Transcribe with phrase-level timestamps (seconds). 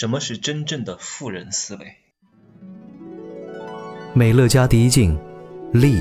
[0.00, 1.96] 什么是真正的富人思维？
[4.14, 5.14] 美乐家第一境，
[5.74, 6.00] 立。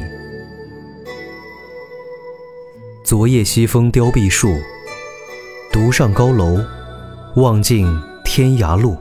[3.03, 4.47] 昨夜西风凋碧树，
[5.73, 6.63] 独上高楼，
[7.35, 7.85] 望尽
[8.23, 8.95] 天涯路。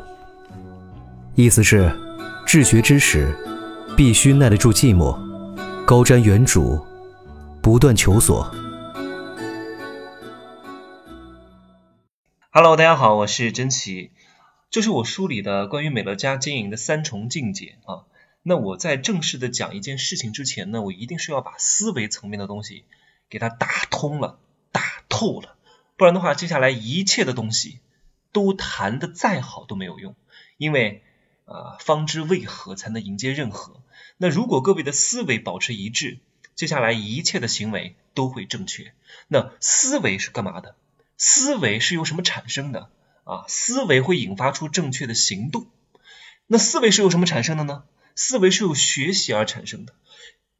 [1.36, 1.96] 意思是，
[2.44, 3.32] 治学之时，
[3.96, 5.16] 必须耐得住寂寞，
[5.86, 6.84] 高瞻远瞩，
[7.62, 8.52] 不断求索。
[12.50, 14.10] Hello，大家好，我是真奇。
[14.70, 18.04] 这是我书里的关于美乐家经营的三重境界啊。
[18.42, 22.84] 那我在正式的讲一件事情之前呢，我一定是要把思维层面的东西
[23.30, 24.38] 给它打通了、
[24.70, 25.56] 打透了，
[25.96, 27.80] 不然的话，接下来一切的东西
[28.30, 30.14] 都谈的再好都没有用。
[30.58, 31.02] 因为
[31.46, 33.80] 啊，方知为何才能迎接任何。
[34.18, 36.18] 那如果各位的思维保持一致，
[36.54, 38.92] 接下来一切的行为都会正确。
[39.28, 40.74] 那思维是干嘛的？
[41.16, 42.90] 思维是由什么产生的？
[43.28, 45.66] 啊，思维会引发出正确的行动。
[46.46, 47.84] 那思维是由什么产生的呢？
[48.14, 49.92] 思维是由学习而产生的。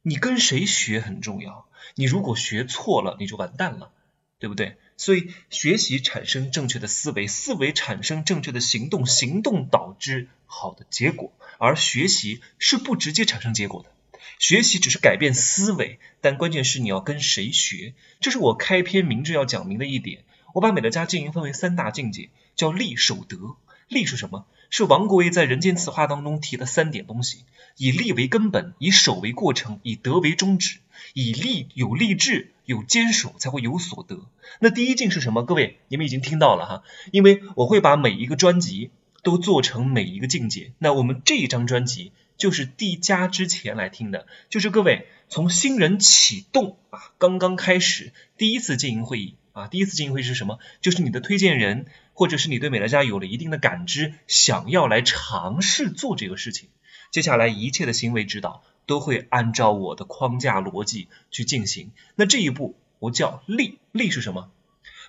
[0.03, 1.67] 你跟谁学很重要。
[1.95, 3.91] 你如果学错了，你就完蛋了，
[4.37, 4.77] 对不对？
[4.97, 11.33] 所以学习产生正确的思维，思维产生正确的行动，行动导致好的结果。
[11.57, 13.89] 而学习是不直接产生结果的。
[14.37, 17.95] 学习只是改变思维，但关键是你要跟谁学。
[18.21, 20.23] 这是我开篇明志要讲明的一点。
[20.53, 22.29] 我把美乐家经营分为三大境界，
[22.59, 23.55] 叫利、守、德。
[23.87, 24.45] 利是什么？
[24.69, 27.45] 是王国维在《人间词话》当中提的三点东西：
[27.77, 30.79] 以利为根本，以守为过程，以德为终止。
[31.13, 34.25] 以利有立志，有坚守，才会有所得。
[34.59, 35.43] 那第一境是什么？
[35.43, 38.91] 各位，你们已经听到了哈，因为我会把每一个专辑
[39.23, 40.73] 都做成每一个境界。
[40.79, 49.35] 那我们这一张专辑就是递加之前来听的，就是各位从新人启动啊，刚刚开始第一次经营会议。
[49.59, 50.57] 啊，第一次经营会是什么？
[50.79, 56.69] 就是你的推荐人，或者是你对美乐家有了一定的感知，想要来尝试做这个事情。
[57.11, 61.91] 接下来一切的行为指导都会按照我的框架逻辑去进行。
[62.15, 64.49] 那这一步我叫立，立是什么？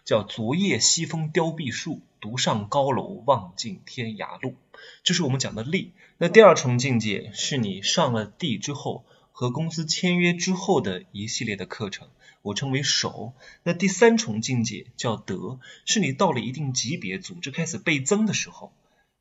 [0.04, 4.56] 叫昨夜西风凋碧树，独上高楼望尽天涯路。
[5.04, 5.92] 这是我们讲的立。
[6.18, 9.04] 那第二重境界是你上了地之后。
[9.32, 12.08] 和公司签约之后的一系列的课程，
[12.42, 13.32] 我称为守。
[13.62, 18.72] 那第三重境界叫德，是你到了一定级别，组织开始倍增的时候，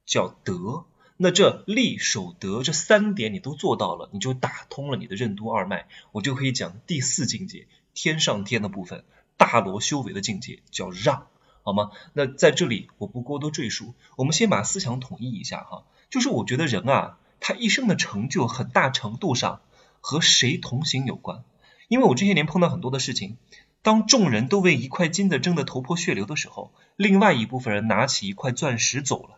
[0.06, 0.85] 叫德。
[1.18, 9.03] 那这立守德这三点你都做到了，你就打通了你的任督二脉，我就可以讲第四境界天上天的部分，
[9.38, 11.28] 大罗修为的境界叫让，
[11.63, 11.91] 好吗？
[12.13, 19.62] 那在这里我不过多赘述，我们先把思想统一一下哈，就是我觉得人啊，他一生的成就很大程度上。
[20.02, 21.44] 和谁同行有关？
[21.90, 23.36] 因为我这些年碰到很多的事情，
[23.82, 29.36] 当众人都为一块金子争得头破血流的时候，另外一部分人拿起一块钻石走了。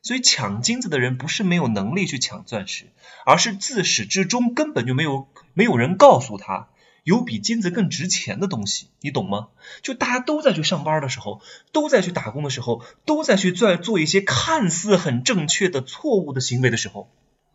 [0.00, 2.86] 所以抢金子的人不是没有能力去抢钻石，
[3.26, 6.68] 而是自始至终根本就没有没有人告诉他
[7.04, 9.48] 有比金子更值钱的东西，你懂吗？
[9.82, 11.40] 就大家都在去上班的时候，
[11.72, 17.10] 都在去打工的时候，都在去做做一些看似很正确的错误的行为的时候。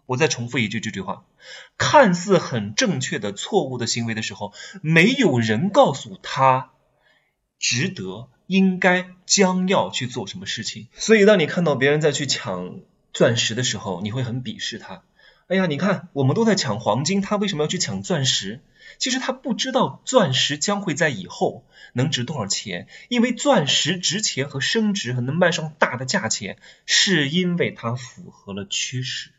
[0.07, 1.25] 我再重复一句这句话：
[1.77, 6.71] 看似很正确的错误的行为的时候，没有人告诉他
[7.59, 10.87] 值得、应该、将要去做什么事情。
[10.95, 12.79] 所以，当你看到别人在去抢
[13.13, 15.03] 钻石的时候，你会很鄙视他。
[15.47, 18.61] 哎呀，你看，我们都在抢黄金，他为什么要去抢钻石？
[18.99, 29.31] 其实他不知道钻石将会在以后能值多少钱，因为钻石值钱和升值和能卖上大的价钱，是因为它符合了趋势。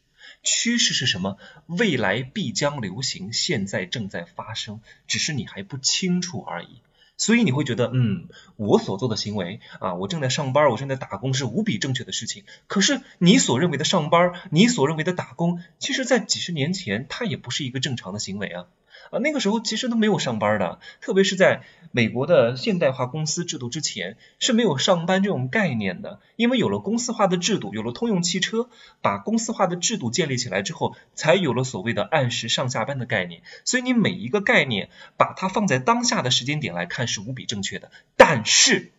[0.43, 1.37] 趋势是什么？
[1.67, 6.81] 未来必将流行，现在正在发生，只是你还不清楚而已。
[7.17, 12.45] 所以你会觉得，嗯，我所做的行为啊，我正在上班，我正在打工，是无比正确的事情。
[12.69, 18.67] 可是你所认为的上班，你所认为的打工，其实在几十年前，它也不是一个正常的行为啊。
[19.11, 26.21] 啊，那个时候其实都没有上班的，特别是在美国的现代化公司制度之前是没有上班这种概念的。
[26.37, 28.69] 因为有了公司化的制度，有了通用汽车，
[29.01, 33.41] 把公司化的制度建立起来之后，才有了所谓的按时上下班的概念。
[33.65, 37.91] 所以你每一个概念把它放在当下的时间点来看是无比正确的。
[38.17, 38.93] 但是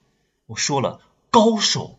[0.48, 1.99] 我说了，高手，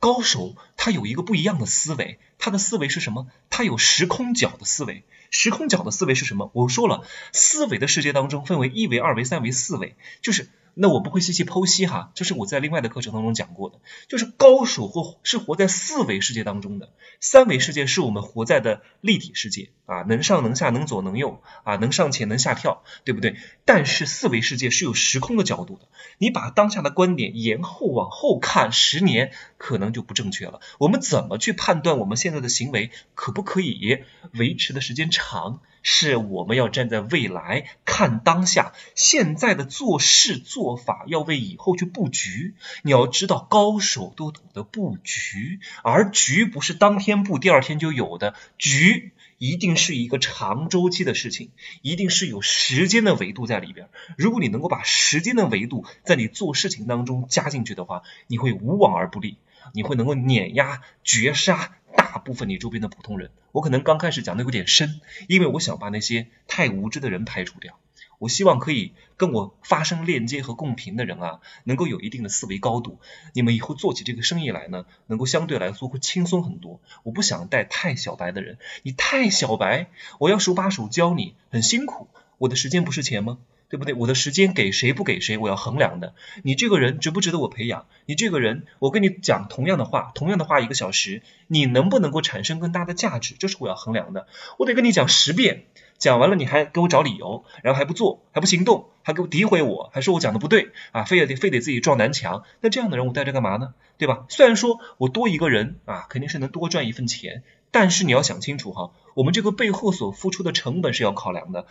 [0.00, 3.28] 高手他有一个不一样的思维，他的思维是什么？
[3.50, 5.04] 他有时空角的思维。
[5.30, 6.50] 时空角的思维是什么？
[6.54, 23.36] 我说了，思维的世界当中分为一维、二维、三维、四维，就是那我不会细细剖析哈，这是我在另外的课程当中讲过的，就是高手或是活在四维世界当中的，三维世界是我们活在的立体世界啊，能上能下能左能右啊，能上前能下跳，对不对？
[23.64, 25.88] 但是四维世界是有时空的角度的，
[26.18, 30.60] 你把当下的观点延后往后看十年，可能就不正确了。
[30.78, 35.60] 我们怎么去判断我们现在的行为可不可以维持的时间长？
[35.82, 42.54] 是我们要站在未来看当下，现在的做事做法要为以后去布局。
[42.82, 51.50] 你要知道，高手都懂得布局，而局不是当天布第二天就有的，局一定是一个长周期的事情，
[51.80, 53.88] 一定是有时间的维度在里边。
[54.18, 59.38] 如果你能够把时间的维度在你做事情当中加进去的话，你会无往而不利，
[59.72, 61.76] 你会能够碾压绝杀。
[61.96, 67.78] 大部分你周边的普通人，我可能刚开始讲的有点深，因为我想把那些太无知的人排除掉。
[68.18, 72.98] 我希望可以跟我发生链接和共频的人啊，能够有一定的思维高度。
[73.32, 76.80] 你们以后做起这个生意来呢，能够相对来说会轻松很多。
[77.02, 82.08] 我不想带太小白的人，你太小白，我要手把手教你，很辛苦。
[82.38, 83.38] 我的时间不是钱吗？
[83.70, 83.94] 对不对？
[83.94, 86.12] 我的时间给谁不给谁，我要衡量的。
[86.42, 87.86] 你这个人值不值得我培养？
[88.04, 93.36] 你这个人，我跟你讲同样的话，同样的话一个小时，你能不能够产生更大的价值？
[93.38, 94.26] 这是我要衡量的。
[94.58, 95.66] 我得跟你讲十遍，
[95.98, 102.42] 讲完了你还给我找理由，然后还不做，还不行动，还给我诋毁我，还说我讲的不对啊，非得非得自己撞南墙。
[102.60, 103.74] 那这样的人我带着干嘛呢？
[103.98, 104.24] 对吧？
[104.28, 111.66] 虽然说我多一个人啊，肯定是能多赚一份钱，但是你要想清楚哈，我们这个背后所付出的成本是要考量的。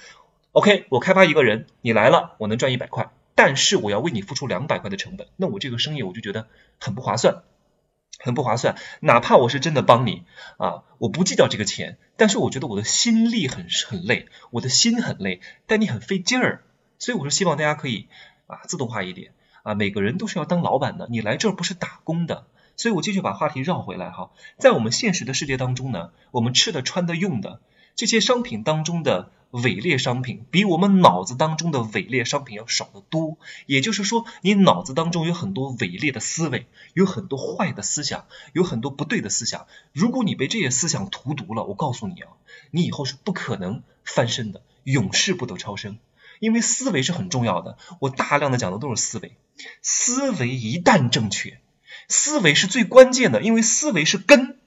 [0.52, 6.48] OK，我开发一个人，你来了，我能赚一百块，但是我要为你付出两百块的成本，那我这个生意我就觉得
[6.80, 7.44] 很不划算，
[8.18, 8.76] 很不划算。
[9.00, 10.24] 哪怕我是真的帮你
[10.58, 16.64] 啊，我不计较这个钱，但是我觉得我的心力很很累，我的心很累，但你很费劲儿，
[16.98, 18.08] 所以我是希望大家可以
[18.48, 27.62] 啊自动化一点啊，每个人都是要当老板的，你来这儿不是打工的，所以我继续把话题绕回来哈，在我们现实的世界当中呢，我们吃的、穿的、用的
[28.00, 29.30] 这些商品当中的。
[29.52, 39.66] 伪劣商品比我们脑子当中的伪劣商品要少得多，也就是说，你脑子当中有很多伪劣的思维，有很多坏的思想，有很多不对的思想。
[39.92, 42.30] 如果你被这些思想荼毒了，我告诉你啊，
[42.70, 45.98] 你以后是不可能翻身的，永世不得超生。
[46.40, 49.36] 因为思维是很重要的，我大量的讲的都是思维。
[49.82, 51.60] 思维一旦正确，
[52.08, 54.59] 思维是最关键的，因为思维是根。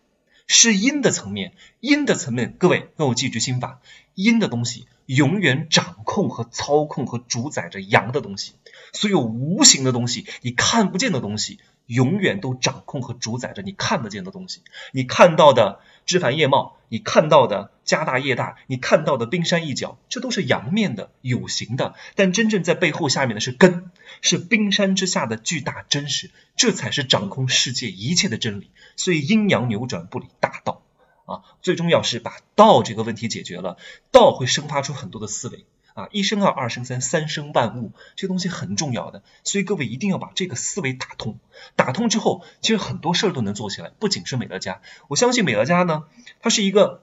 [0.47, 3.81] 是阴的层面，阴的层面，各位跟我记住心法，
[4.15, 8.53] 阴的东西永远掌控和操控和主宰着阳的东西，
[8.93, 11.59] 所有无形的东西，你看不见的东西。
[11.87, 14.61] 永远都掌控和主宰着你看得见的东西，
[14.93, 23.91] 你看到的枝繁叶茂，你看到的家大业大，你看到的冰山一角，这都是阳面的有形的，但真正在背后下面的是根，
[24.21, 28.71] 是冰山之下的巨大真实，这才是掌控世界一切的真理。
[28.97, 30.83] 所以阴阳扭转不离大道
[31.25, 33.77] 啊，最重要是把道这个问题解决了，
[34.11, 35.65] 道会生发出很多的思维。
[35.95, 41.39] 啊，一生二，二生三，三生万物，这东西很重要的，所以各位一定要把这个思维打通。
[41.77, 44.81] 打通之后，其实很多事儿都能做起来，不仅是美乐家。
[45.09, 46.05] 我相信美乐家呢，
[46.41, 47.03] 它是一个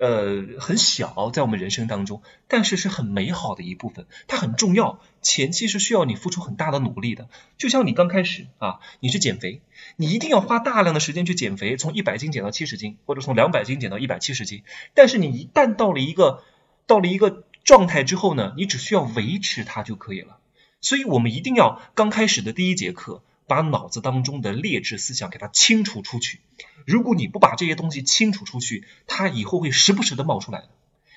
[0.00, 4.06] 呃很小，在我们人生当中，但是是很美好的一部分。
[4.28, 7.28] 它很重要，前期是需要你付出很大的努力的。
[7.58, 9.60] 就像你刚开始啊，你去减肥，
[9.96, 14.62] 你一定要花大量的时间去减肥，从一百斤减到七十斤，或者从两百斤减到一百七十斤。
[14.94, 16.42] 但是你一旦到了一个
[16.86, 20.38] 到了一个状态之后呢，你只需要维持它就可以了。
[20.80, 26.40] 所以我们一定要刚开始的第一节课，把脑子当中的劣质思想给它清除出去。
[26.86, 30.66] 如果你不把这些东西清除出去，它以后会时不时的冒出来。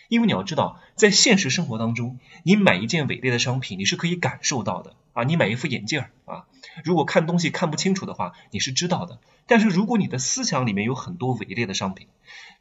[0.10, 5.24] 因为你要知道，在现实生活当中，你买一件伪劣的商品，你是可以感受到的啊。
[5.24, 6.46] 你买一副眼镜啊，
[6.84, 9.19] 如果看东西看不清楚的话，你是知道的。
[9.46, 12.07] 但是如果你的思想里面有很多伪劣的商品，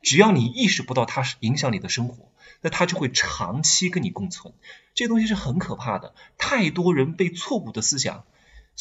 [0.02, 2.28] 只要你意识不到它是影响你的生活。
[2.60, 4.54] 那它就会长期跟你共存，
[4.94, 6.14] 这东西是很可怕的。
[6.38, 8.24] 太多人被错误的思想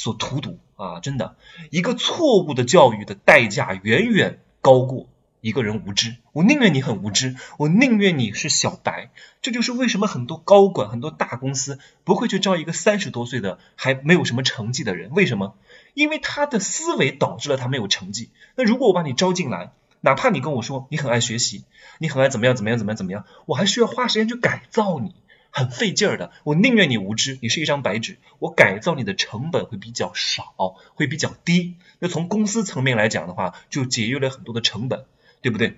[0.01, 0.99] 所荼毒啊！
[0.99, 1.35] 真的，
[1.69, 5.07] 一个错误的教育的代价远远高过
[5.41, 6.15] 一个人无知。
[6.31, 9.11] 我宁愿你很无知，我宁愿你是小白。
[9.43, 15.11] 这就是为什么很多高管、很多大公司不会去招一个三十多岁的还没有什么成绩的人。
[15.11, 15.53] 为什么？
[15.93, 18.31] 因为他的思维导致了他没有成绩。
[18.55, 21.63] 那如果我把你招进来，哪怕你跟我说你很爱学习，
[21.99, 25.13] 你很爱怎么样怎么样怎么样怎么样，我还需要花时间去改造你，
[25.51, 26.31] 很费劲儿的。
[26.43, 31.75] 我宁愿你无知，你是一张白纸，我改造你的成本会比较少，会比较低。
[31.99, 35.05] 那从公司层面来讲的话，就节约了很多的成本，
[35.41, 35.77] 对不对？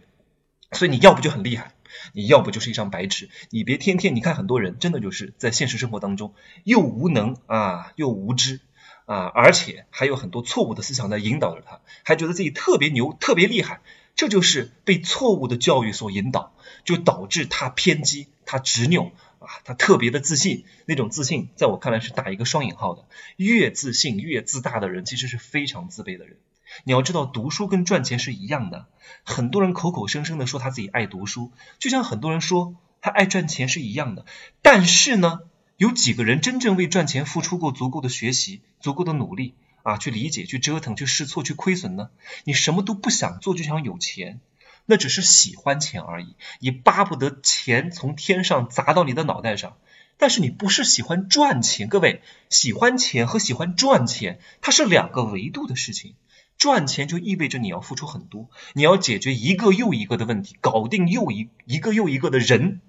[0.71, 1.73] 所以你要不就很厉害，
[2.13, 3.29] 你要不就是一张白纸。
[3.49, 8.59] 你别天天你看很多人真的就是在现实生活当中又无能啊又无知
[9.05, 13.81] 啊，而且还有很多错误的思想在引导着他，还觉得自己特别牛特别厉害。
[14.15, 16.53] 这就是被错误的教育所引导，
[16.85, 19.11] 就导致他偏激，他执拗
[19.43, 20.65] 啊，他特别的自信。
[20.85, 23.05] 那种自信在我看来是打一个双引号的。
[23.35, 26.37] 越自信越自大的人，其实是非常自卑的人。
[26.85, 28.87] 你要知道，读书跟赚钱是一样的。
[29.23, 34.25] 很多人口口声声的说他自己爱读书，就像很多人说他爱赚钱是一样的。
[34.61, 35.41] 但是呢，
[35.77, 39.53] 有几个人真正为赚钱付出过足够的学习、足够的努力？
[39.83, 42.09] 啊，去理解，去折腾，去试错，去亏损呢？
[42.45, 44.39] 你什么都不想做，就想有钱，
[44.85, 49.77] 那只是喜欢钱而已，你巴不得钱从天上砸到你的脑袋上。
[50.17, 56.15] 但是你不是喜欢赚钱，各位，喜欢钱和喜欢赚钱，它是两个维度的事情。
[56.57, 62.81] 赚钱就意味着你要付出很多，你要解决一个又一个的问题，搞定又一一个又一个的人，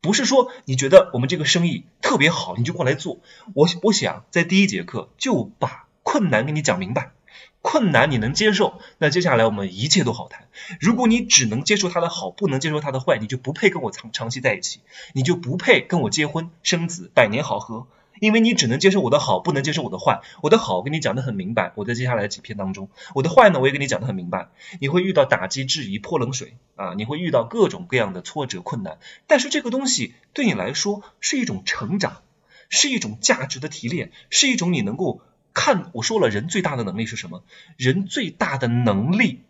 [0.00, 3.20] 不是说你觉得我们这个生意特别好，你就过来做。
[3.54, 5.84] 我我想在第一节课就把。
[6.06, 7.12] 困难给你讲明白，
[7.64, 10.48] 困难你能接受，那接下来我们一切都好谈。
[10.80, 14.80] 如果你只能接受他的好，不能接受他的坏，你就不配跟我长长期在一起，
[15.14, 17.86] 你就不配跟我结婚生子，百年好合。
[18.20, 20.20] 因为你只能接受我的好，不能接受我的坏。
[20.42, 24.48] 我的好跟你讲的很明白，我在接下来的几篇当中，我的坏呢，我也跟你讲的很明白。
[24.78, 28.98] 你会遇到打击、质疑、泼冷水啊，你会遇到各种各样的挫折、困难。
[29.26, 32.20] 但是这个东西对你来说是一种成长，
[32.68, 35.22] 是一种价值的提炼，是一种你能够。
[35.54, 37.44] 看，我说了，人最大的能力是什么？
[37.76, 39.40] 人最大的能力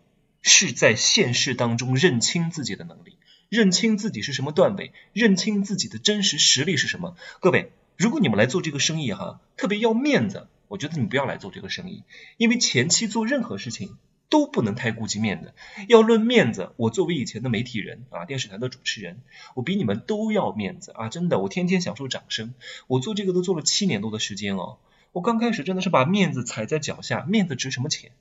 [0.43, 3.17] 是在现实当中认清自己的能力，
[3.49, 7.17] 认清自己是什么段位，认清自己的真实实力是什么。
[7.39, 12.03] 各位，如果你们来做这个生意哈，特别要面子，我觉得你们不要来做这个生意，
[12.37, 13.97] 因为前期做任何事情
[14.29, 15.53] 都不能太顾及面子。
[15.87, 19.21] 要论面子，我作为以前的媒体人啊，电视台的主持人，
[19.55, 21.09] 我比你们都要面子啊！
[21.09, 22.53] 真的，我天天享受掌声，
[22.85, 24.77] 我做这个都做了七年多的时间哦。
[25.15, 28.11] 我刚开始真的是把面子踩在脚下，面子值什么钱？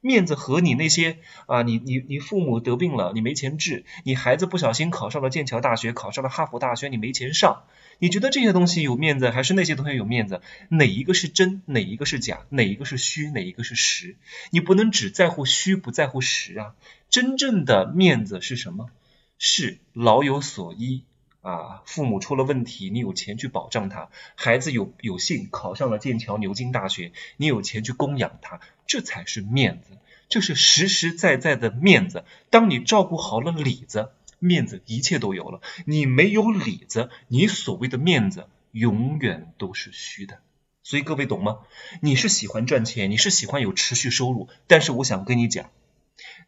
[0.00, 7.64] 面子和你那些啊，你你你父母得病了，你没钱治；你孩子不小心考上了剑桥大学，考上了哈佛大学，你没钱上。
[7.98, 10.40] 你觉得这些东西有面子，还是那些东西有面子？
[10.70, 11.60] 哪一个是真？
[11.66, 12.46] 哪一个是假？
[12.48, 13.28] 哪一个是虚？
[13.28, 14.16] 哪一个是实？
[14.50, 16.74] 你不能只在乎虚，不在乎实啊！
[17.10, 18.88] 真正的面子是什么？
[19.36, 21.04] 是老有所依。
[21.40, 29.96] 啊，父母出了问题，你有钱去保障他；孩子有有幸考上了剑桥、牛津大学，你有钱去供养他，这才是面子，
[30.28, 32.24] 这是实实在在的面子。
[32.50, 40.40] 当你照顾好了里子，面子一切都有了；你没有里子，你所谓的面子永远都是虚的。
[40.82, 41.58] 所以各位懂吗？
[42.00, 45.70] 你是喜欢赚钱，你是喜欢有持续收入，但是我想跟你讲，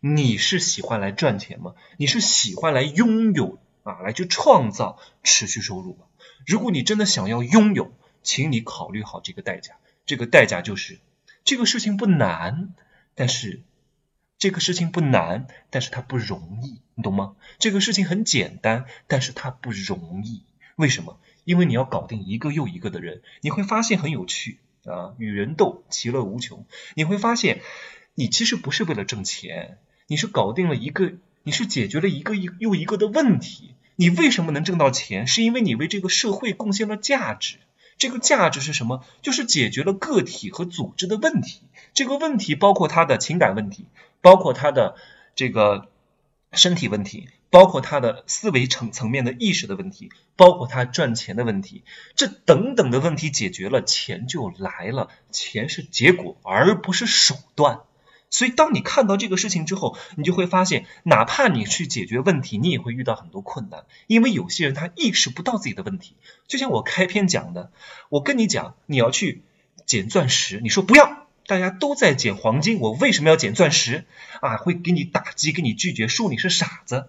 [0.01, 1.75] 你是喜欢来赚钱吗？
[1.97, 3.59] 你是喜欢来拥有？
[3.83, 5.99] 啊，来去创造持续收入。
[6.47, 9.77] 如果你真的想要拥有，请你考虑好这个代价。
[10.07, 10.99] 这个代价就是，
[11.45, 12.75] 这个事情不难，
[13.15, 13.63] 但是
[14.39, 17.37] 这个事情不难，但是它不容易，你懂吗？
[17.59, 20.43] 这个事情很简单，但是它不容易。
[20.77, 21.21] 为什么？
[21.45, 26.67] 因为你要搞定一个又一个的人，你会发现很有趣啊，与人斗，其乐无穷。
[26.95, 27.61] 你会发现，
[28.15, 31.13] 你其实不是为了挣钱，你是搞定了一个。
[31.43, 35.27] 你是解决了一个一又一个的问题，你为什么能挣到钱？
[35.27, 37.57] 是因为你为这个社会贡献了价值。
[37.99, 39.05] 这个价值是什么？
[39.21, 41.63] 就是解决了个体和组织的问题。
[41.93, 43.87] 这个问题包括他的情感问题，
[44.23, 44.97] 包括他的
[45.35, 45.89] 这个
[46.53, 51.85] 身体问题，包括他的思维层层面的意识的问题，包括他赚钱的问题。
[52.17, 55.11] 这等等的问题解决了，钱就来了。
[55.31, 57.81] 钱是结果，而不是手段。
[58.31, 66.15] 所以，当你看到这个事情之后，你就会发现，哪怕你去解决问题，你也会遇到很多困难，因为有些人他意识不到自己的问题。
[66.47, 67.73] 就像我开篇讲的，
[68.09, 69.43] 我跟你讲，你要去
[69.85, 74.07] 捡钻石，你说不要，大家都在捡黄金，我为什么要捡钻石？
[74.41, 77.09] 啊，会给你打击，给你拒绝，说你是傻子。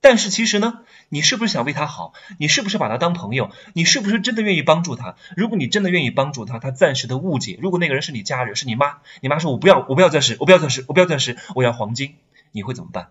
[0.00, 2.12] 但是其实呢，你是不是想为他好？
[2.38, 3.50] 你是不是把他当朋友？
[3.74, 5.16] 你是不是真的愿意帮助他？
[5.36, 7.58] 如果你真的愿意帮助他，他暂时的误解。
[7.60, 12.14] 如果那个人是你家人，是你妈，你妈说我不要，我不要钻石，我不要钻石，我不要钻石，我要黄金，
[12.52, 13.08] 你会怎么办？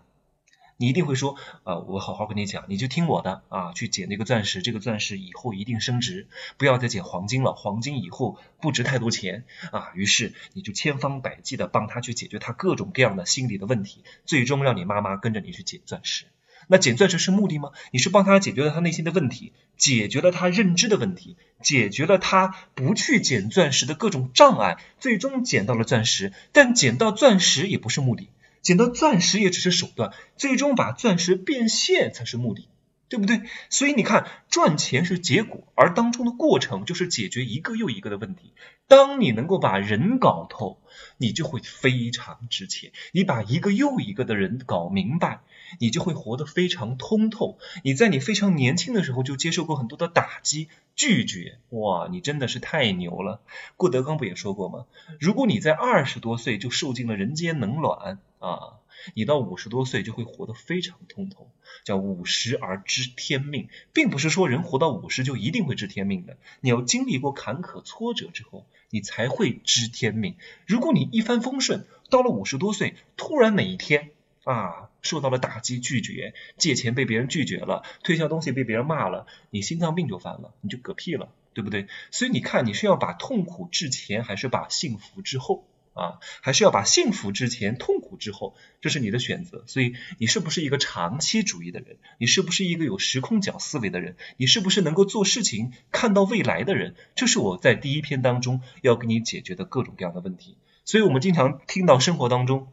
[0.77, 6.27] 你一定会说啊，我好好跟你讲，你就听我的啊，去捡那个钻石，这个钻石以后一定升值，
[6.57, 9.91] 不要再捡黄金了，黄金以后不值太多钱啊。
[9.95, 16.25] 于是你就千方百计的帮他去解决他各种各样的心理的问题，最终让你妈妈跟着你去捡钻石。
[16.67, 17.71] 那捡钻石是目的吗？
[17.91, 26.33] 你是帮他解决了他内心的问题，解决了他认知的问题，解决了他不去捡钻石的各种障碍，最终捡到了钻石。
[26.51, 28.29] 但捡到钻石也不是目的，
[28.61, 32.67] 捡到钻石也只是手段，最终把钻石变现才是目的。
[33.07, 33.43] 对不对？
[33.69, 38.51] 所以你看，赚钱是结果，而当中的过程就是解决一个又一个的问题。
[38.87, 40.81] 当你能够把人搞透，
[41.17, 42.91] 你就会非常值钱。
[43.11, 45.41] 你把一个又一个的人搞明白，
[45.79, 47.57] 你就会活得非常通透。
[47.83, 53.41] 你在你非常年轻的时候就接受过很多的打击、拒绝，哇，你真的是太牛了。
[53.77, 54.85] 郭德纲不也说过吗？
[55.19, 58.79] 如果你在二十多岁就受尽了人间冷暖啊。
[59.13, 61.51] 你到五十多岁就会活得非常通透，
[61.83, 66.37] 叫五十而知天命，并不是说人活到五十就一定会知天命的。
[66.61, 70.37] 你要经历过坎坷挫折之后，你才会知天命。
[70.65, 74.11] 如果你一帆风顺，到了五十多岁，突然哪一天
[74.45, 81.87] 啊受到了打击，拒绝借钱被别人拒绝了，推销东西被别人骂了，你心脏病就犯了，你就嗝屁了，对不对？
[82.11, 85.67] 所以你看，你是要把痛苦置前，还是把幸福之后？
[85.95, 89.63] 啊，还是要把幸福之前，痛苦之后，这是你的选择。
[89.65, 91.99] 所以，你是不是一个长期主义的人？
[92.17, 94.17] 你是不是一个有时空角思维的人？
[94.35, 96.95] 你是不是能够做事情看到未来的人？
[97.15, 100.57] 这是我在第一篇当中要给你解决的各种各样的问题。
[100.83, 102.67] 所以我们经常听到生活当中。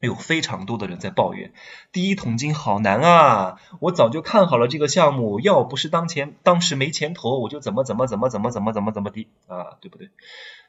[0.00, 1.52] 有非常多的人在抱怨，
[1.90, 3.60] 第一桶金好难啊！
[3.80, 10.10] 我早就看好了这个项目，要不是当前当时没钱投，我就怎么怎么怎么怎么怎么怎么怎么地啊，对不对？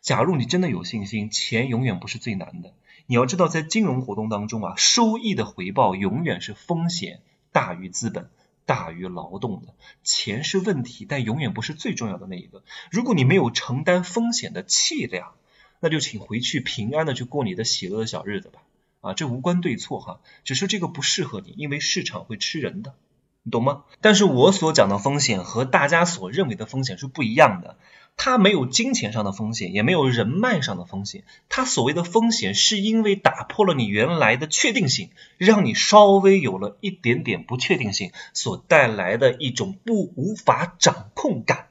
[0.01, 2.73] 假如你真的有信心，钱永远不是最难的。
[3.05, 7.21] 你要知道，在金融活动当中啊，收益的回报永远是风险
[7.51, 8.29] 大于资本
[8.65, 9.75] 大于劳动的。
[10.03, 12.63] 钱是问题，但永远不是最重要的那一个。
[12.89, 15.33] 如果你没有承担风险的气量，
[15.79, 18.61] 那就请回去平安的去过你的喜乐的小日子吧。
[19.01, 22.95] 啊，这无关对错哈，只是这个不适合你，因为市场会吃人的，
[23.43, 23.83] 你懂吗？
[24.01, 27.77] 但是我所讲的风险和大家所认为的风险是不一样的，
[28.17, 41.69] 它没有金钱上的风险，也没有人脉上的风险，它所谓的风险是因为打破了你原来的确定性，让你稍微有了一点点不确定性所带来的一种不无法掌控感，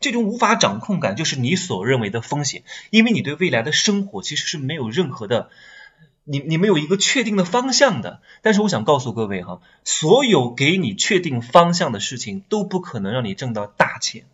[0.00, 5.50] 这种无法掌控感就是你所认为的风险，因为你对未来的生活其实是没有任何的。
[6.24, 14.24] 你你没有一个确定的方向的，但是我想告诉各位哈，所有给你确定方向的事情都不可能让你挣到大钱。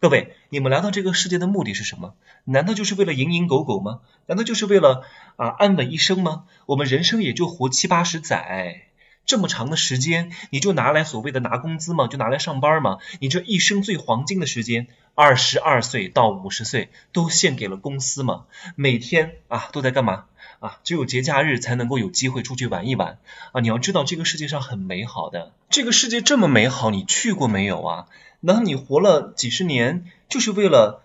[0.00, 2.14] 各位，你们来到这个世界的目的是什么？
[2.44, 4.00] 难道就是为了蝇营狗苟吗？
[4.26, 5.04] 难道就是为了
[5.36, 6.44] 啊安稳一生吗？
[6.66, 8.84] 我们人生也就活七八十载，
[9.26, 12.06] 这么长的时间，你就拿来所谓的拿工资吗？
[12.06, 12.96] 就拿来上班吗？
[13.20, 18.46] 你这一生最黄金的时间，二十二岁到五十岁，都献给了公司吗？
[18.76, 20.24] 每天啊都在干嘛？
[20.60, 23.18] 啊，只有节假日才能够有机会出去玩一玩
[23.52, 23.60] 啊！
[23.62, 28.06] 你要知道，这个世界上很美好的，这个世界这么美好，你去过没有啊？
[28.40, 31.02] 难道你活了几十年就是为了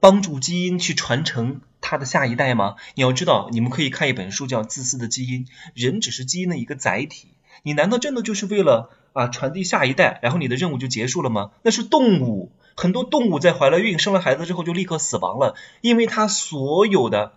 [0.00, 2.76] 帮助基因去传承它的下一代吗？
[2.94, 7.28] 你要知道，你们可以看一本书叫《自私的基因》，人只是基因的一个载体。
[7.62, 11.50] 你难道真的就是为了啊传递下一代，然后你的任务就结束了吗？
[11.62, 17.34] 那是动物，很多动物在怀了孕、生了孩子之后就立刻死亡了，因为它所有的。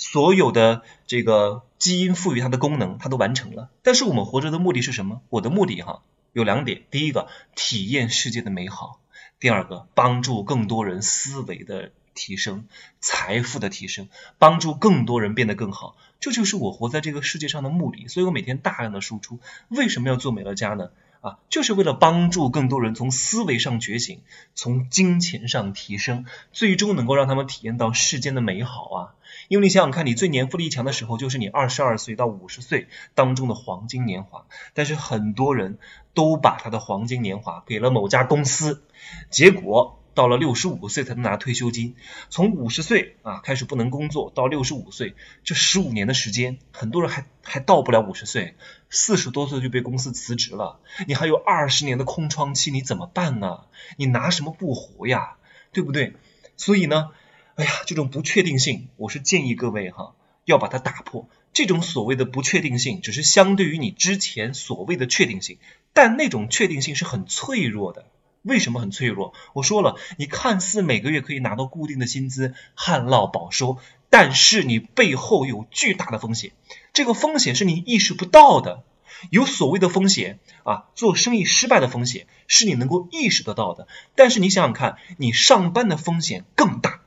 [0.00, 3.68] 所有的这个基因赋予它的功能，它都完成了。
[3.82, 5.20] 但是我们活着的目的是什么？
[5.28, 6.00] 我的目的哈
[6.32, 8.98] 有两点：第一个，体验世界的美好；
[9.38, 12.64] 第二个，帮助更多人思维的提升、
[12.98, 14.08] 财富的提升，
[14.38, 15.98] 帮助更多人变得更好。
[16.18, 18.08] 这就是我活在这个世界上的目的。
[18.08, 19.38] 所以我每天大量的输出。
[19.68, 20.88] 为什么要做美乐家呢？
[21.20, 24.22] 啊，就是为了帮助更多人从思维上觉醒，
[24.54, 29.14] 从金钱上提升，最终能够让他们体验到世间的美好啊！
[29.48, 34.46] 因为你想想看，你最年富力强的时候，就是你二十二岁到五十岁当中的黄金年华。
[34.72, 35.78] 但是很多人
[36.14, 38.82] 都把他的黄金年华给了某家公司，
[39.28, 39.99] 结果。
[40.14, 41.94] 到了六十五岁才能拿退休金，
[42.28, 48.54] 从五十岁啊开始不能工作，到六十五岁这十五年的时间，很多人还还到不了五十岁，
[48.90, 53.60] 四十多岁就被公司辞职了，你还有二十年的空窗期，你怎么办呢？
[53.96, 55.36] 你拿什么不活呀？
[55.72, 56.14] 对不对？
[56.56, 57.10] 所以呢，
[57.54, 61.28] 哎呀，这种不确定性，我是建议各位哈，要把它打破。
[61.52, 65.58] 这种所谓的不确定性，只是相对于你之前所谓的确定性，
[65.92, 68.06] 但那种确定性是很脆弱的。
[68.42, 69.34] 为什么很脆弱？
[69.52, 76.52] 我说了，你看似每个月可以拿到固定的薪资，旱涝保收，但是你背后有巨大的风险，
[76.92, 78.82] 这个风险是你意识不到的。
[79.28, 83.86] 有所谓的风险啊，做生意失败的风险是你能够意识得到的。
[84.14, 87.00] 但是你想想看，你上班的风险更大，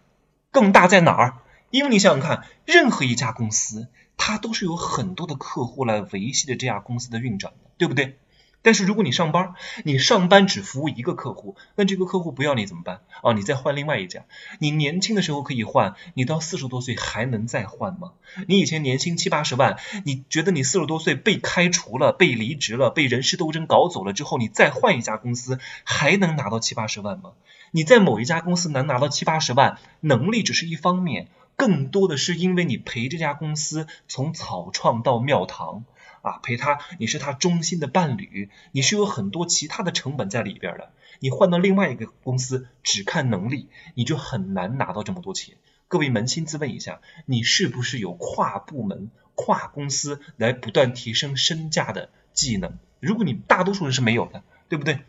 [0.51, 1.37] 更大在哪儿？
[1.71, 8.19] 因为你想想看，任何一家公司，它都是有很多的客户来维系着这家公司的运转，对不对？
[8.63, 13.01] 但是如果你上班，你上班只服务一个客户，那这个客户不要你怎么办？
[13.21, 14.23] 哦，你再换另外一家。
[14.57, 18.13] 你年轻的时候可以换，你到四十多岁还能再换吗？
[18.47, 27.31] 你以前年薪七八十万，你觉得你四十多岁被开除了、被离职了、被人事斗争搞走了之后，你再换一家公司还能拿到七八十万吗？
[27.71, 35.83] 你在某一家公司能拿到七八十万，能力只是一方面，更多的是因为你陪这家公司从草创到庙堂。
[36.23, 40.93] 啊，陪他，你是他忠心的伴侣，你是有很多其他的成本在里边的。
[41.19, 45.57] 你换到另外一个公司，只看能力，你就很难拿到这么多钱。
[45.89, 52.79] 各位扪心自问一下，你是不是有跨部门、跨公司来不断提升身价的技能？
[53.01, 54.99] 如果你大多数人是没有的，对不对？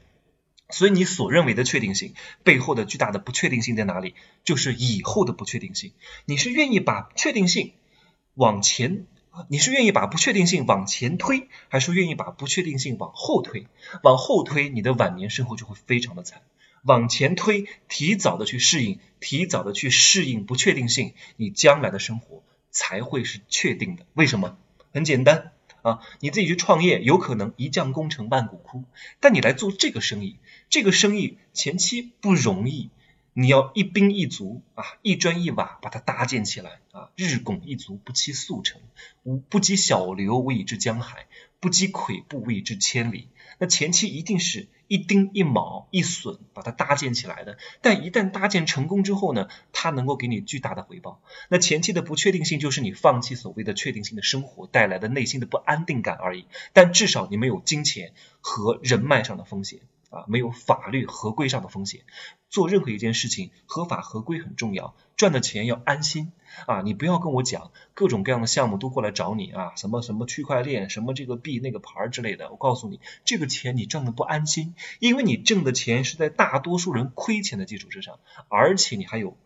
[0.68, 4.16] 所以你所认为的确定性背后的巨大的不确定性在哪里？
[4.42, 5.92] 就是以后的不确定性。
[6.24, 7.72] 你是愿意把确定性
[8.34, 9.06] 往前？
[9.48, 13.66] 你是愿意把不确定性往前推，还是愿意把不确定性往后推？
[14.02, 16.40] 往后推，你的晚年生活就会非常的惨；
[16.82, 24.06] 往前推，提早的去适应，提早的去适应不确定性，你将来的生活才会是确定的。
[24.14, 24.56] 为什么？
[24.92, 28.84] 很简单啊，你自己去创业，有可能一将功成万骨枯，
[29.20, 30.38] 但你来做这个生意，
[30.70, 32.90] 这个生意前期不容易。
[33.36, 38.80] 你要一兵一卒啊，一砖一瓦把它搭建起来啊，日拱一卒不期速成，
[39.24, 41.26] 无不积小流为之江海，
[41.58, 43.28] 不积跬步为之千里。
[43.58, 51.20] 那前期一定是一丁一卯一损把它搭建起来的，但一旦搭建成功之后呢，它能够给你巨大的回报。
[51.48, 59.80] 那前期的不确定性就是你放弃所谓的确定性的生活带来的内心的不安定感而已，但至少你没有金钱和人脉上的风险。
[60.14, 62.02] 啊，没有法律合规上的风险，
[62.48, 66.30] 做任何一件事情合法合规很重要，赚的钱要安心
[66.66, 66.82] 啊！
[66.82, 79.36] 你不要跟我讲各种各样的项目都过来找你啊，什么什么区块链，什么这个币那个牌之类的，我告诉你，这个钱你挣的不安心，因为你挣的钱是在大多数人亏钱的基础之上，而且你还有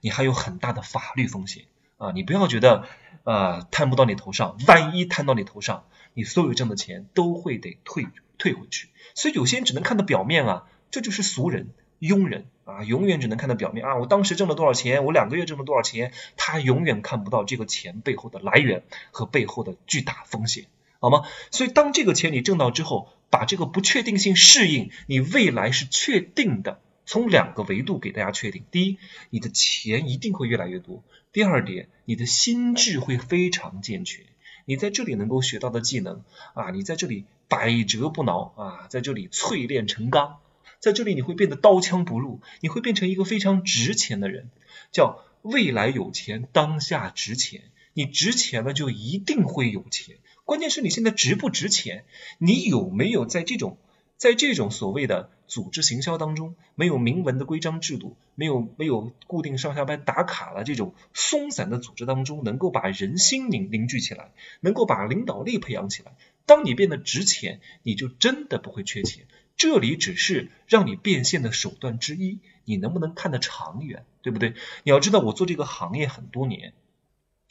[0.00, 1.66] 你还有很大的法律风险
[1.98, 2.10] 啊！
[2.10, 2.88] 你不要觉得
[3.22, 5.84] 啊摊不到你头上，万一摊到你头上，
[6.14, 8.08] 你所有挣的钱都会得退。
[8.38, 11.68] 退回去，所以有些人只能看到表面啊，这就是俗人、
[12.00, 13.96] 庸人啊，永远只能看到表面啊。
[13.96, 20.66] 我当时挣了多少钱，我两个月挣了多少钱，他永远看不到这个钱背后的来源和背后的巨大风险，
[21.00, 21.22] 好吗？
[21.50, 26.80] 所以当这个钱你挣到之后，把这个不确定性适应，你未来是确定的。
[27.08, 28.98] 从两个维度给大家确定：第一，
[29.30, 34.24] 你的钱一定会越来越多；第二点，你的心智会非常健全。
[34.66, 40.40] 你在这里能够学到的技能啊，你在这里百折不挠啊，在这里淬炼成钢，
[40.78, 44.50] 在这里你会变得刀枪不入，你会变成一个非常值钱的人，
[44.92, 47.62] 叫未来有钱，当下值钱。
[47.94, 50.16] 你值钱了，就一定会有钱。
[50.44, 52.04] 关键是你现在值不值钱，
[52.36, 53.78] 你有没有在这种。
[54.18, 66.16] 在这种所谓的组织行销当中，没有明文的规章制度，没有没有固定上下班打卡了这种松散的组织当中，能够把人心凝凝聚起来，能够把领导力培养起来。
[66.44, 69.26] 当你变得值钱，你就真的不会缺钱。
[69.56, 74.54] 这里只是让你变现的手段之一，你能不能看得长远，对不对？
[74.82, 76.74] 你要知道，我做这个行业很多年，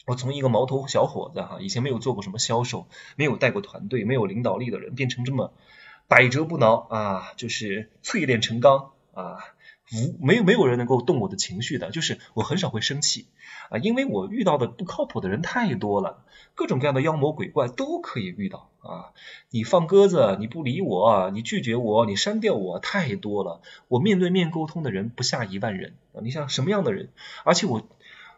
[0.06, 5.52] 我从一个毛头小伙子哈，以前没有做过什么销售，没有带过团队，没有领导力的人，变成这么。
[6.08, 9.38] 百折不挠啊，就是淬炼成钢啊，
[9.92, 13.26] 无没有没有人能够动我的情绪的，就是我很少会生气
[13.70, 19.10] 啊，因为我遇到的不靠谱的人太多了，各种各样的妖魔鬼怪都可以遇到啊。
[19.50, 23.60] 你放鸽子，你不理我，你拒绝我，你删掉我，太多了。
[23.88, 27.10] 我面对面沟通的人不下一万人啊，你想什么样的人？
[27.44, 27.88] 而且我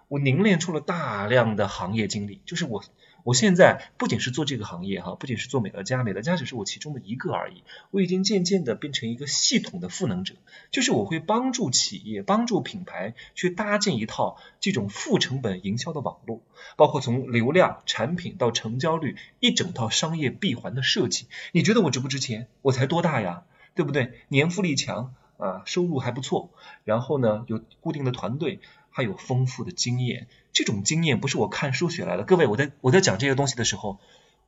[0.08, 2.82] 我凝练出了大量的行业经历，就是我。
[3.28, 7.62] 我现在不仅是做这个行业哈，不仅是做美乐家，美乐家只是我其中的一个而已。
[7.90, 10.34] 我已经渐渐的变成一个系统的赋能者，
[10.70, 16.40] 就是我会帮助企业、帮助品牌去搭建一套这种负成本营销的网络，
[16.78, 21.26] 包括从流量、产品到成交率一整套商业闭环的设计。
[21.52, 22.48] 你觉得我值不值钱？
[22.62, 23.42] 我才多大呀，
[23.74, 24.22] 对不对？
[24.28, 26.48] 年复利强啊，收入还不错，
[26.84, 28.60] 然后呢有固定的团队。
[28.90, 32.24] 还有丰富的经验，这种经验不是我看书学来的。
[32.24, 33.98] 各位，我在我在讲这些东西的时候，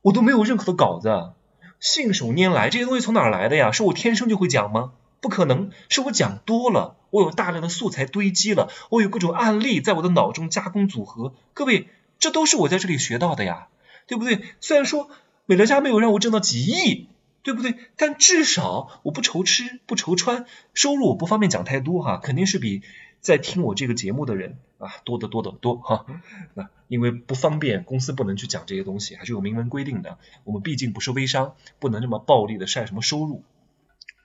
[0.01, 1.31] 我都没有任何的稿子，
[1.79, 2.69] 信手拈来。
[2.69, 3.71] 这些东西从哪儿来的呀？
[3.71, 4.93] 是我天生就会讲吗？
[5.21, 11.35] 不可能，是我讲多了，我有大量的素材堆积了，我有各种案例在我的脑中加工组合。
[11.53, 13.67] 各位，这都是我在这里学到的呀，
[14.07, 14.41] 对不对？
[14.59, 15.09] 虽然说
[15.45, 17.07] 美乐家没有让我挣到几亿，
[17.43, 17.75] 对不对？
[17.97, 22.81] 但至少我不愁吃不愁穿，收入我不方便讲太多哈，肯定是比。
[23.21, 26.05] 在听我这个节目的人啊，多得多得多哈。
[26.55, 30.17] 那因为不方便，公司不能去讲这些东西，还是有明文规定的。
[30.43, 33.43] 我们毕竟不是微商，不能这么暴力的晒什么收入，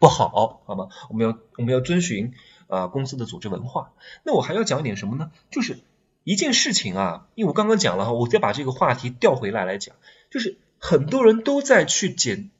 [0.00, 0.88] 不好，好吗？
[1.10, 2.32] 我们要我们要遵循
[2.66, 3.92] 啊公司的组织文化。
[4.24, 5.30] 那我还要讲一点什么呢？
[5.50, 5.78] 就是
[6.24, 9.94] 一件事情啊，因为我刚刚讲了哈，我再把这个话题调回来来讲，
[10.30, 12.50] 就是很多人都在去捡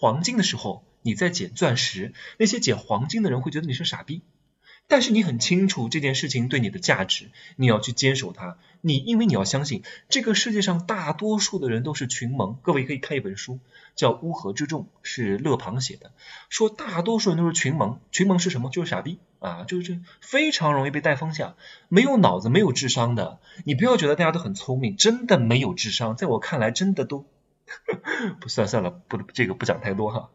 [0.00, 0.84] 黄金的时候。
[1.02, 4.20] 你在捡钻石，那些捡黄金的人会觉得你是傻逼，
[4.88, 8.56] 但是你很清楚这件事情对你的价值，你要去坚守它。
[8.80, 12.58] 你因为你要相信这个世界上大多数的人都是群萌。
[12.62, 13.58] 各位可以看一本书，
[13.96, 16.12] 叫《乌合之众》，是勒庞写的，
[16.48, 18.00] 说大多数人都是群萌。
[18.12, 18.70] 群萌是什么？
[18.70, 21.56] 就是傻逼啊，就是非常容易被带风向，
[21.88, 23.40] 没有脑子、没有智商的。
[23.64, 27.26] 你不要觉得大家都很聪明，真的没有智商，在我看来真的都
[28.40, 30.30] 不算算了，不这个不讲太多哈。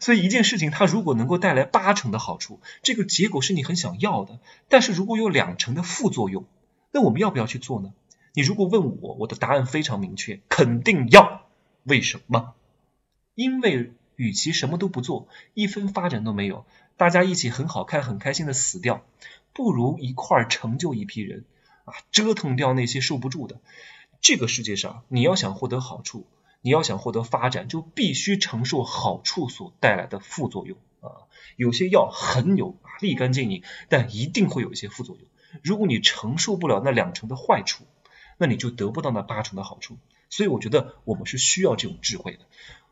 [0.00, 4.38] 所以一件事情，它如果能够带来八成的好处，这个结果是你很想要的。
[4.68, 6.44] 但是如果有两成的副作用，
[6.90, 7.92] 那我们要不要去做呢？
[8.34, 11.42] 你如果问我，我的答案非常明确，肯定要。
[11.84, 12.54] 为什么？
[13.34, 16.64] 因为与其什么都不做，一分发展都没有，
[16.96, 19.04] 大家一起很好看、很开心的死掉，
[19.52, 21.44] 不如一块儿成就一批人
[21.84, 23.60] 啊，折腾掉那些受不住的。
[24.20, 26.26] 这个世界上，你要想获得好处。
[26.62, 31.28] 你要想获得发展，就必须承受好处所带来的副作用啊！
[31.56, 35.26] 有些药很有立竿见影，但一定会有一些副作用。
[35.62, 37.84] 如果你承受不了那两成的坏处，
[38.38, 39.98] 那你就得不到那八成的好处。
[40.30, 42.46] 所以我觉得我们是需要这种智慧的。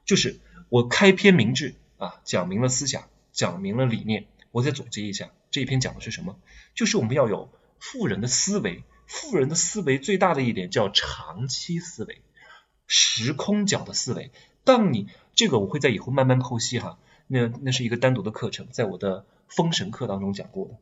[0.04, 4.26] 就是我开篇明志啊，讲明了思想，讲明了理念。
[4.50, 6.37] 我再总结一下，这一篇讲的是什么？
[6.74, 8.83] 就是我们要有富人的思维。
[9.06, 12.20] 富人的思维最大的一点叫长期思维。
[12.92, 14.33] 时空角的思维，
[14.64, 16.98] 当你这个我会在以后慢慢剖析哈，
[17.29, 20.74] 那那是一个单独的课程，在我的封神课当中讲过的。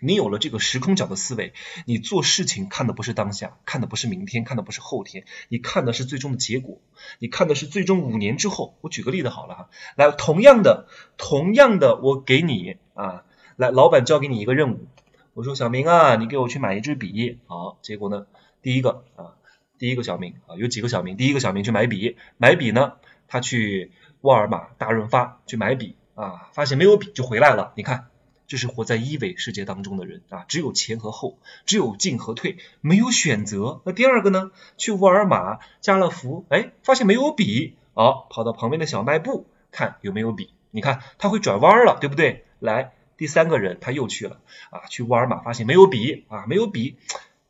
[0.00, 1.52] 你有了这个时空角的思维，
[1.86, 6.80] 你做事情看的不是当下，看的不是明天，看的不是后天，你看的是最终的结果，
[7.20, 8.76] 你看的是最终五年之后。
[8.80, 13.22] 我举个例子好了哈，来，同样的，同样的，我给你啊，
[13.54, 14.88] 来，老板交给你一个任务，
[15.34, 18.26] 我说小明啊，你给我去买一支笔，好，结果呢，
[18.60, 19.37] 第一个啊。
[19.78, 21.16] 第一个小明啊，有几个小明？
[21.16, 22.94] 第一个小明去买笔，买笔呢，
[23.28, 27.72] 他去沃尔玛、大润发去买笔啊，发现没有笔就回来了。
[27.76, 28.08] 你看，
[28.46, 33.80] 这是活在一维世界当中的人啊，只有前和后，只有进和退，没有选择。
[33.84, 40.52] 那第二个呢，去沃尔玛、家乐福，哎，发现没有笔，好，跑到旁边的小卖部看有没有笔。
[40.70, 42.44] 你看，他会转弯了，对不对？
[42.58, 46.96] 来，第三个人他又去了啊，去沃尔玛发现没有笔啊，没有笔，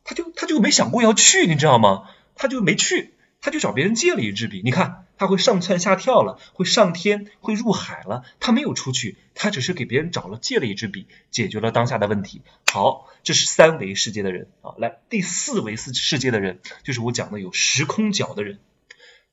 [0.03, 2.03] 他就他就没想过要去，你知道吗？
[2.39, 4.61] 他就没去，他就找别人借了一支笔。
[4.63, 8.23] 你看，他会上蹿下跳了，会上天，会入海了。
[8.39, 12.41] 他没有出去，他只是给别人找了借了一支笔，解决了当下的问题。
[12.71, 14.73] 好，这是三维世界的人啊。
[14.77, 18.59] 来，第四维世世界的人，就是我讲的有时空角的人。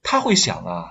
[0.02, 0.90] 他会想啊，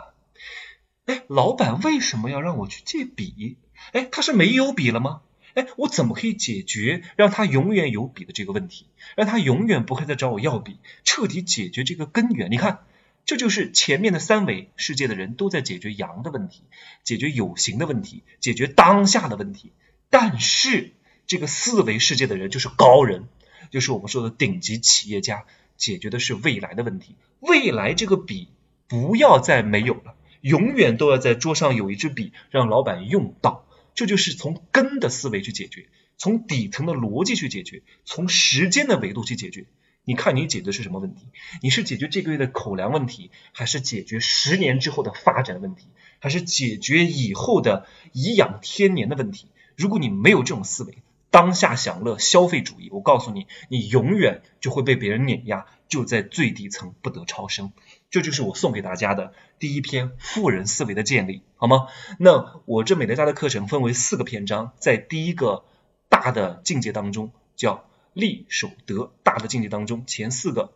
[1.06, 3.58] 哎，老板为什么要让我去借笔？
[3.92, 5.20] 哎，他是没有笔了吗？
[5.56, 8.86] 哎，我怎么可以解决让他永远有笔的这个问题？
[9.16, 12.52] 让他永远不会再找我要笔，彻底解决这个根源。
[12.52, 12.82] 你看，
[13.26, 16.62] 这就是前面的三维世界的人都在解决阳的问题，
[17.04, 19.72] 解决有形的问题，解决当下的问题。
[20.10, 20.92] 但是
[21.26, 23.28] 这个四维世界的人就是高人，
[23.72, 25.46] 就是我们说的顶级企业家，
[25.78, 27.16] 解决的是未来的问题。
[27.40, 28.50] 未来这个笔
[28.88, 33.65] 不要再没有了，永远都要在桌上有一支笔，让老板用到。
[33.96, 39.66] 这就是从根的思维去解决，从底层的逻辑去解决，从时间的维度去解决。
[40.04, 41.30] 你看你解决是什么问题？
[41.64, 45.88] 你是解决这个月的口粮问题，还是解决十年之后的发展问题，
[46.20, 49.48] 还是解决以后的颐养天年的问题？
[49.76, 51.00] 如果你没有这种思维，
[51.32, 57.74] 当下享乐消费主义，我告诉你，你永远就会被别人碾压，就在最底层不得超生。
[58.16, 61.88] 这就是我送给大家的第一篇富人思维的建立，好吗？
[62.18, 65.66] 那我这美乐家的课程分为四个篇章，在第一个
[66.08, 70.72] 大的境界当中叫立守德，大的境界当中前四个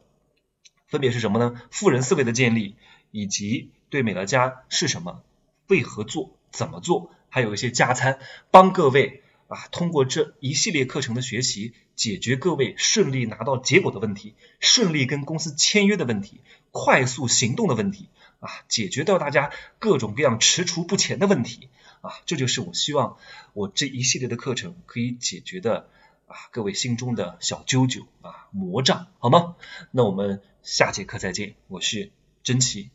[0.90, 1.62] 分别是什么呢？
[1.72, 2.76] 富人思维的建立，
[3.10, 5.22] 以及对美乐家是什么，
[5.70, 8.20] 为何做，怎么做，还有一些加餐，
[8.52, 9.24] 帮各位。
[9.50, 18.10] 啊，通过这一系列课程的学习，解决各位顺利拿到结果的问题，顺利跟公司签约的问题，快速行动的问题，
[18.40, 21.70] 啊，解决掉大家各种各样踟蹰不前的问题，
[22.02, 23.18] 啊，这就是我希望
[23.54, 25.90] 我这一系列的课程可以解决的
[26.28, 29.56] 啊，各位心中的小揪揪啊，魔障，好吗？
[29.90, 32.12] 那我们下节课再见，我是
[32.44, 32.92] 真奇。